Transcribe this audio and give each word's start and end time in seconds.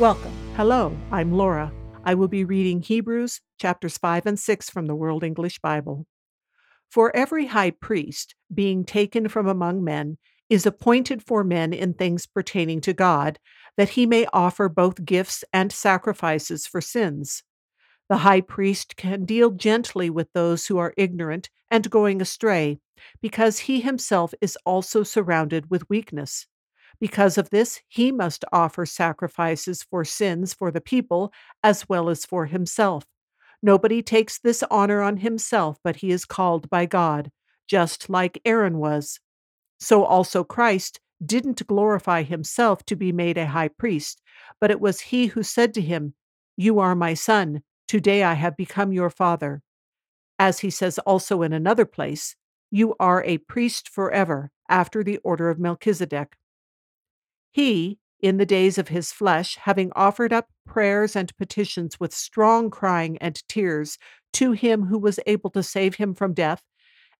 Welcome. 0.00 0.32
Hello, 0.56 0.96
I'm 1.12 1.30
Laura. 1.30 1.72
I 2.02 2.14
will 2.14 2.26
be 2.26 2.44
reading 2.44 2.82
Hebrews 2.82 3.40
chapters 3.60 3.96
5 3.96 4.26
and 4.26 4.36
6 4.36 4.68
from 4.68 4.86
the 4.86 4.94
World 4.96 5.22
English 5.22 5.60
Bible. 5.60 6.08
For 6.90 7.14
every 7.14 7.46
high 7.46 7.70
priest, 7.70 8.34
being 8.52 8.84
taken 8.84 9.28
from 9.28 9.46
among 9.46 9.84
men, 9.84 10.18
is 10.50 10.66
appointed 10.66 11.22
for 11.22 11.44
men 11.44 11.72
in 11.72 11.94
things 11.94 12.26
pertaining 12.26 12.80
to 12.80 12.92
God, 12.92 13.38
that 13.76 13.90
he 13.90 14.04
may 14.04 14.26
offer 14.32 14.68
both 14.68 15.04
gifts 15.04 15.44
and 15.52 15.70
sacrifices 15.70 16.66
for 16.66 16.80
sins. 16.80 17.44
The 18.08 18.16
high 18.16 18.40
priest 18.40 18.96
can 18.96 19.24
deal 19.24 19.52
gently 19.52 20.10
with 20.10 20.26
those 20.32 20.66
who 20.66 20.76
are 20.76 20.92
ignorant 20.96 21.50
and 21.70 21.88
going 21.88 22.20
astray, 22.20 22.80
because 23.22 23.60
he 23.60 23.80
himself 23.80 24.34
is 24.40 24.58
also 24.66 25.04
surrounded 25.04 25.70
with 25.70 25.88
weakness. 25.88 26.48
Because 27.00 27.38
of 27.38 27.50
this, 27.50 27.80
he 27.88 28.12
must 28.12 28.44
offer 28.52 28.86
sacrifices 28.86 29.82
for 29.82 30.04
sins 30.04 30.54
for 30.54 30.70
the 30.70 30.80
people 30.80 31.32
as 31.62 31.88
well 31.88 32.08
as 32.08 32.24
for 32.24 32.46
himself. 32.46 33.04
Nobody 33.62 34.02
takes 34.02 34.38
this 34.38 34.62
honor 34.70 35.00
on 35.00 35.18
himself, 35.18 35.78
but 35.82 35.96
he 35.96 36.10
is 36.10 36.24
called 36.24 36.68
by 36.68 36.86
God, 36.86 37.30
just 37.66 38.10
like 38.10 38.40
Aaron 38.44 38.78
was. 38.78 39.20
So 39.80 40.04
also 40.04 40.44
Christ 40.44 41.00
didn't 41.24 41.66
glorify 41.66 42.22
himself 42.22 42.84
to 42.86 42.96
be 42.96 43.12
made 43.12 43.38
a 43.38 43.46
high 43.46 43.68
priest, 43.68 44.20
but 44.60 44.70
it 44.70 44.80
was 44.80 45.00
he 45.00 45.26
who 45.26 45.42
said 45.42 45.74
to 45.74 45.80
him, 45.80 46.14
You 46.56 46.78
are 46.78 46.94
my 46.94 47.14
son, 47.14 47.62
today 47.88 48.22
I 48.22 48.34
have 48.34 48.56
become 48.56 48.92
your 48.92 49.10
father. 49.10 49.62
As 50.38 50.60
he 50.60 50.70
says 50.70 50.98
also 51.00 51.42
in 51.42 51.52
another 51.52 51.86
place, 51.86 52.36
You 52.70 52.94
are 53.00 53.22
a 53.24 53.38
priest 53.38 53.88
forever, 53.88 54.50
after 54.68 55.02
the 55.02 55.18
order 55.18 55.48
of 55.48 55.58
Melchizedek. 55.58 56.36
He, 57.54 58.00
in 58.18 58.38
the 58.38 58.46
days 58.46 58.78
of 58.78 58.88
his 58.88 59.12
flesh, 59.12 59.54
having 59.62 59.92
offered 59.94 60.32
up 60.32 60.48
prayers 60.66 61.14
and 61.14 61.34
petitions 61.36 62.00
with 62.00 62.12
strong 62.12 62.68
crying 62.68 63.16
and 63.18 63.40
tears 63.48 63.96
to 64.32 64.50
him 64.50 64.86
who 64.86 64.98
was 64.98 65.20
able 65.24 65.50
to 65.50 65.62
save 65.62 65.94
him 65.94 66.16
from 66.16 66.34
death, 66.34 66.64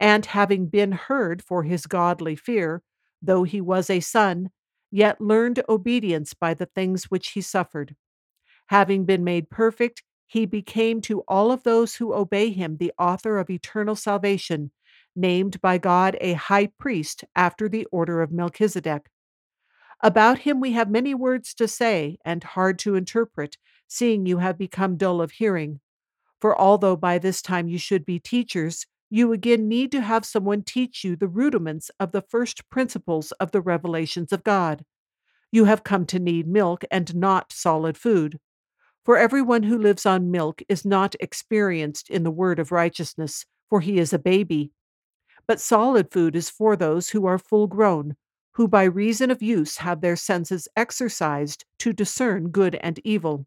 and 0.00 0.24
having 0.24 0.68
been 0.68 0.92
heard 0.92 1.44
for 1.44 1.64
his 1.64 1.84
godly 1.84 2.34
fear, 2.34 2.82
though 3.20 3.42
he 3.42 3.60
was 3.60 3.90
a 3.90 4.00
son, 4.00 4.48
yet 4.90 5.20
learned 5.20 5.62
obedience 5.68 6.32
by 6.32 6.54
the 6.54 6.64
things 6.64 7.10
which 7.10 7.32
he 7.32 7.42
suffered. 7.42 7.94
Having 8.68 9.04
been 9.04 9.24
made 9.24 9.50
perfect, 9.50 10.02
he 10.26 10.46
became 10.46 11.02
to 11.02 11.20
all 11.28 11.52
of 11.52 11.62
those 11.62 11.96
who 11.96 12.14
obey 12.14 12.48
him 12.48 12.78
the 12.78 12.94
author 12.98 13.36
of 13.36 13.50
eternal 13.50 13.96
salvation, 13.96 14.70
named 15.14 15.60
by 15.60 15.76
God 15.76 16.16
a 16.22 16.32
high 16.32 16.68
priest 16.78 17.22
after 17.36 17.68
the 17.68 17.86
order 17.92 18.22
of 18.22 18.32
Melchizedek. 18.32 19.10
About 20.02 20.40
him 20.40 20.58
we 20.60 20.72
have 20.72 20.90
many 20.90 21.14
words 21.14 21.54
to 21.54 21.68
say 21.68 22.18
and 22.24 22.42
hard 22.42 22.78
to 22.80 22.96
interpret, 22.96 23.56
seeing 23.86 24.26
you 24.26 24.38
have 24.38 24.58
become 24.58 24.96
dull 24.96 25.20
of 25.20 25.32
hearing. 25.32 25.80
For 26.40 26.58
although 26.58 26.96
by 26.96 27.18
this 27.18 27.40
time 27.40 27.68
you 27.68 27.78
should 27.78 28.04
be 28.04 28.18
teachers, 28.18 28.86
you 29.10 29.32
again 29.32 29.68
need 29.68 29.92
to 29.92 30.00
have 30.00 30.24
someone 30.24 30.62
teach 30.62 31.04
you 31.04 31.14
the 31.14 31.28
rudiments 31.28 31.90
of 32.00 32.10
the 32.10 32.22
first 32.22 32.68
principles 32.68 33.30
of 33.32 33.52
the 33.52 33.60
revelations 33.60 34.32
of 34.32 34.42
God. 34.42 34.84
You 35.52 35.66
have 35.66 35.84
come 35.84 36.06
to 36.06 36.18
need 36.18 36.48
milk 36.48 36.82
and 36.90 37.14
not 37.14 37.52
solid 37.52 37.96
food. 37.96 38.40
For 39.04 39.16
everyone 39.16 39.64
who 39.64 39.78
lives 39.78 40.04
on 40.06 40.30
milk 40.30 40.62
is 40.68 40.84
not 40.84 41.14
experienced 41.20 42.10
in 42.10 42.24
the 42.24 42.30
word 42.30 42.58
of 42.58 42.72
righteousness, 42.72 43.46
for 43.68 43.80
he 43.80 43.98
is 43.98 44.12
a 44.12 44.18
baby. 44.18 44.72
But 45.46 45.60
solid 45.60 46.10
food 46.10 46.34
is 46.34 46.50
for 46.50 46.74
those 46.74 47.10
who 47.10 47.26
are 47.26 47.38
full 47.38 47.68
grown 47.68 48.16
who 48.52 48.68
by 48.68 48.84
reason 48.84 49.30
of 49.30 49.42
use 49.42 49.78
have 49.78 50.00
their 50.00 50.16
senses 50.16 50.68
exercised 50.76 51.64
to 51.78 51.92
discern 51.92 52.50
good 52.50 52.74
and 52.76 53.00
evil. 53.04 53.46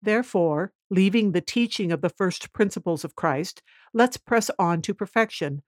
Therefore, 0.00 0.72
leaving 0.90 1.32
the 1.32 1.40
teaching 1.40 1.92
of 1.92 2.00
the 2.00 2.08
first 2.08 2.52
principles 2.52 3.04
of 3.04 3.14
Christ, 3.14 3.62
let's 3.92 4.16
press 4.16 4.50
on 4.58 4.82
to 4.82 4.94
perfection, 4.94 5.62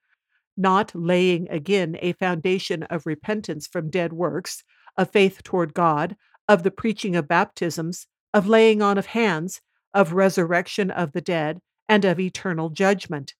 not 0.57 0.95
laying 0.95 1.49
again 1.51 1.97
a 2.01 2.13
foundation 2.15 2.83
of 2.85 3.07
repentance 3.07 3.67
from 3.67 3.91
dead 3.91 4.13
works, 4.13 4.65
of 4.97 5.11
faith 5.11 5.43
toward 5.43 5.75
God, 5.75 6.17
of 6.49 6.63
the 6.63 6.71
preaching 6.71 7.17
of 7.17 7.29
baptisms, 7.29 8.07
of 8.33 8.49
laying 8.49 8.83
on 8.83 8.99
of 8.99 9.07
hands, 9.07 9.61
of 9.93 10.13
resurrection 10.13 10.91
of 10.91 11.13
the 11.13 11.21
dead, 11.21 11.61
and 11.89 12.05
of 12.05 12.19
eternal 12.19 12.71
judgment. 12.71 13.35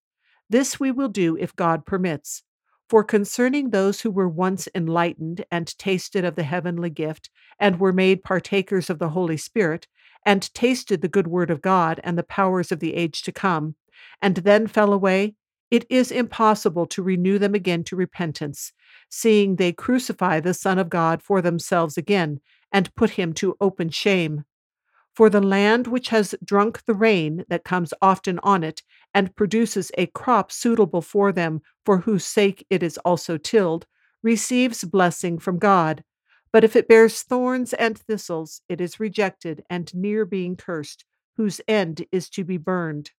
This 0.49 0.79
we 0.79 0.91
will 0.91 1.09
do 1.09 1.37
if 1.37 1.57
God 1.57 1.87
permits. 1.87 2.43
For 2.89 3.03
concerning 3.03 3.71
those 3.71 4.03
who 4.03 4.11
were 4.11 4.29
once 4.29 4.69
enlightened 4.75 5.45
and 5.51 5.67
tasted 5.79 6.25
of 6.25 6.35
the 6.35 6.43
heavenly 6.43 6.91
gift, 6.91 7.31
and 7.59 7.81
were 7.81 7.93
made 7.93 8.23
partakers 8.23 8.91
of 8.91 8.99
the 8.99 9.11
Holy 9.11 9.37
Spirit, 9.37 9.87
and 10.27 10.53
tasted 10.55 11.01
the 11.01 11.09
good 11.09 11.27
word 11.27 11.51
of 11.51 11.63
God 11.63 12.01
and 12.05 12.19
the 12.19 12.23
powers 12.23 12.71
of 12.71 12.81
the 12.81 12.95
age 12.95 13.23
to 13.23 13.33
come, 13.33 13.75
and 14.21 14.37
then 14.37 14.67
fell 14.67 14.93
away, 14.93 15.35
it 15.71 15.87
is 15.91 16.13
impossible 16.13 16.87
to 16.87 17.03
renew 17.03 17.39
them 17.39 17.55
again 17.55 17.85
to 17.85 17.97
repentance, 17.97 18.73
seeing 19.09 19.57
they 19.57 19.73
crucify 19.73 20.41
the 20.41 20.55
Son 20.55 20.79
of 20.79 20.91
God 20.91 21.23
for 21.23 21.43
themselves 21.43 21.97
again, 21.97 22.41
and 22.71 22.95
put 22.95 23.11
him 23.11 23.33
to 23.35 23.57
open 23.61 23.89
shame. 23.89 24.45
For 25.15 25.31
the 25.31 25.41
land 25.41 25.87
which 25.87 26.09
has 26.09 26.35
drunk 26.45 26.85
the 26.87 26.95
rain 26.95 27.45
that 27.49 27.65
comes 27.65 27.95
often 28.03 28.41
on 28.43 28.65
it, 28.65 28.83
and 29.15 29.37
produces 29.37 29.93
a 29.97 30.07
crop 30.07 30.51
suitable 30.51 31.03
for 31.03 31.31
them, 31.31 31.63
for 31.85 31.99
whose 31.99 32.25
sake 32.25 32.67
it 32.69 32.83
is 32.83 32.99
also 32.99 33.37
tilled, 33.37 33.87
receives 34.23 34.83
blessing 34.85 35.39
from 35.39 35.59
God. 35.59 36.03
But 36.53 36.65
if 36.65 36.75
it 36.75 36.89
bears 36.89 37.23
thorns 37.23 37.73
and 37.73 37.97
thistles, 37.97 38.61
it 38.69 38.81
is 38.81 38.99
rejected 38.99 39.63
and 39.71 39.95
near 39.95 40.25
being 40.25 40.57
cursed, 40.57 41.05
whose 41.37 41.61
end 41.69 42.07
is 42.11 42.29
to 42.31 42.45
be 42.45 42.57
burned. 42.57 43.13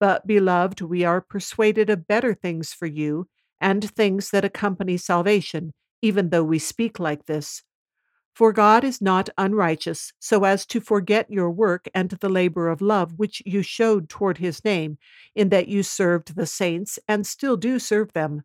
But, 0.00 0.26
beloved, 0.26 0.80
we 0.80 1.04
are 1.04 1.20
persuaded 1.20 1.90
of 1.90 2.06
better 2.06 2.34
things 2.34 2.72
for 2.72 2.86
you, 2.86 3.28
and 3.60 3.90
things 3.90 4.30
that 4.30 4.44
accompany 4.44 4.96
salvation, 4.96 5.72
even 6.02 6.30
though 6.30 6.44
we 6.44 6.58
speak 6.58 6.98
like 6.98 7.26
this. 7.26 7.62
For 8.34 8.52
God 8.52 8.82
is 8.82 9.00
not 9.00 9.28
unrighteous, 9.38 10.12
so 10.18 10.42
as 10.42 10.66
to 10.66 10.80
forget 10.80 11.30
your 11.30 11.50
work 11.50 11.88
and 11.94 12.10
the 12.10 12.28
labor 12.28 12.68
of 12.68 12.80
love 12.80 13.14
which 13.16 13.40
you 13.46 13.62
showed 13.62 14.08
toward 14.08 14.38
his 14.38 14.64
name, 14.64 14.98
in 15.36 15.50
that 15.50 15.68
you 15.68 15.84
served 15.84 16.34
the 16.34 16.46
saints 16.46 16.98
and 17.06 17.24
still 17.24 17.56
do 17.56 17.78
serve 17.78 18.12
them. 18.12 18.42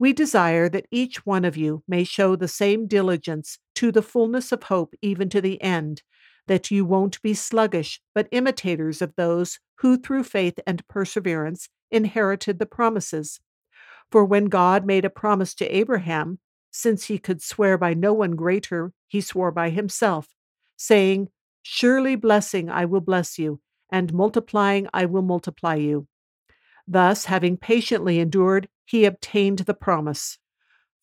We 0.00 0.12
desire 0.12 0.68
that 0.70 0.88
each 0.90 1.24
one 1.24 1.44
of 1.44 1.56
you 1.56 1.84
may 1.86 2.02
show 2.02 2.34
the 2.34 2.48
same 2.48 2.88
diligence 2.88 3.58
to 3.76 3.92
the 3.92 4.02
fullness 4.02 4.50
of 4.50 4.64
hope 4.64 4.94
even 5.00 5.28
to 5.28 5.40
the 5.40 5.62
end, 5.62 6.02
that 6.48 6.72
you 6.72 6.84
won't 6.84 7.22
be 7.22 7.34
sluggish, 7.34 8.00
but 8.16 8.28
imitators 8.32 9.00
of 9.00 9.14
those 9.16 9.60
who 9.76 9.96
through 9.96 10.24
faith 10.24 10.58
and 10.66 10.86
perseverance 10.88 11.68
inherited 11.92 12.58
the 12.58 12.66
promises. 12.66 13.38
For 14.10 14.24
when 14.24 14.46
God 14.46 14.84
made 14.84 15.04
a 15.04 15.10
promise 15.10 15.54
to 15.54 15.66
Abraham, 15.66 16.40
since 16.76 17.04
he 17.04 17.18
could 17.18 17.40
swear 17.40 17.78
by 17.78 17.94
no 17.94 18.12
one 18.12 18.32
greater, 18.32 18.92
he 19.06 19.20
swore 19.20 19.52
by 19.52 19.70
himself, 19.70 20.34
saying, 20.76 21.28
Surely 21.62 22.16
blessing 22.16 22.68
I 22.68 22.84
will 22.84 23.00
bless 23.00 23.38
you, 23.38 23.60
and 23.92 24.12
multiplying 24.12 24.88
I 24.92 25.04
will 25.04 25.22
multiply 25.22 25.76
you. 25.76 26.08
Thus, 26.86 27.26
having 27.26 27.56
patiently 27.56 28.18
endured, 28.18 28.68
he 28.84 29.04
obtained 29.04 29.60
the 29.60 29.72
promise. 29.72 30.38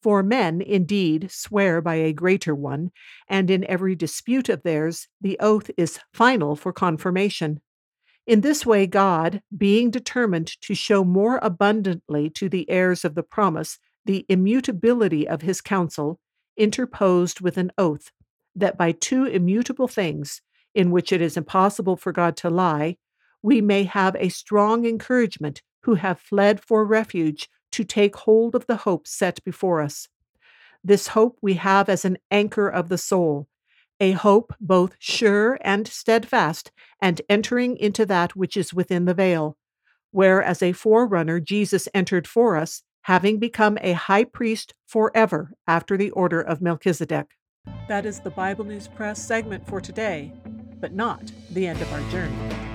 For 0.03 0.21
men, 0.21 0.59
indeed, 0.61 1.31
swear 1.31 1.79
by 1.79 1.95
a 1.95 2.11
greater 2.11 2.53
one, 2.53 2.91
and 3.29 3.49
in 3.49 3.63
every 3.69 3.95
dispute 3.95 4.49
of 4.49 4.63
theirs, 4.63 5.07
the 5.21 5.37
oath 5.39 5.71
is 5.77 6.01
final 6.11 6.57
for 6.57 6.73
confirmation. 6.73 7.61
In 8.27 8.41
this 8.41 8.65
way, 8.65 8.87
God, 8.87 9.41
being 9.57 9.89
determined 9.89 10.47
to 10.63 10.75
show 10.75 11.05
more 11.05 11.39
abundantly 11.41 12.29
to 12.31 12.49
the 12.49 12.69
heirs 12.69 13.05
of 13.05 13.15
the 13.15 13.23
promise 13.23 13.79
the 14.05 14.25
immutability 14.29 15.27
of 15.27 15.41
his 15.41 15.61
counsel, 15.61 16.19
interposed 16.57 17.41
with 17.41 17.57
an 17.57 17.71
oath, 17.77 18.11
that 18.55 18.77
by 18.77 18.91
two 18.91 19.25
immutable 19.25 19.87
things, 19.87 20.41
in 20.73 20.91
which 20.91 21.11
it 21.11 21.21
is 21.21 21.37
impossible 21.37 21.95
for 21.95 22.11
God 22.11 22.35
to 22.37 22.49
lie, 22.49 22.97
we 23.41 23.61
may 23.61 23.83
have 23.83 24.15
a 24.15 24.29
strong 24.29 24.85
encouragement 24.85 25.61
who 25.83 25.95
have 25.95 26.19
fled 26.19 26.63
for 26.63 26.85
refuge 26.85 27.49
to 27.71 27.83
take 27.83 28.15
hold 28.15 28.55
of 28.55 28.67
the 28.67 28.77
hope 28.77 29.07
set 29.07 29.43
before 29.43 29.81
us. 29.81 30.07
This 30.83 31.09
hope 31.09 31.37
we 31.41 31.55
have 31.55 31.89
as 31.89 32.05
an 32.05 32.17
anchor 32.29 32.67
of 32.67 32.89
the 32.89 32.97
soul, 32.97 33.47
a 33.99 34.11
hope 34.11 34.53
both 34.59 34.95
sure 34.99 35.57
and 35.61 35.87
steadfast, 35.87 36.71
and 37.01 37.21
entering 37.29 37.77
into 37.77 38.05
that 38.05 38.35
which 38.35 38.57
is 38.57 38.73
within 38.73 39.05
the 39.05 39.13
veil, 39.13 39.57
where 40.11 40.41
as 40.41 40.61
a 40.61 40.73
forerunner 40.73 41.39
Jesus 41.39 41.87
entered 41.93 42.27
for 42.27 42.57
us, 42.57 42.83
having 43.03 43.39
become 43.39 43.77
a 43.81 43.93
high 43.93 44.23
priest 44.23 44.73
forever 44.87 45.53
after 45.67 45.97
the 45.97 46.11
order 46.11 46.41
of 46.41 46.61
Melchizedek. 46.61 47.31
That 47.87 48.05
is 48.05 48.19
the 48.19 48.29
Bible 48.31 48.65
News 48.65 48.87
Press 48.87 49.21
segment 49.21 49.67
for 49.67 49.81
today, 49.81 50.33
but 50.79 50.93
not 50.93 51.31
the 51.51 51.67
end 51.67 51.81
of 51.81 51.91
our 51.93 52.11
journey. 52.11 52.70